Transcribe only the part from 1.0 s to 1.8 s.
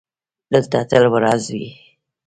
ورځ وي.